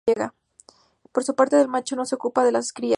[1.11, 2.89] Por su parte el macho no se ocupa de las crías.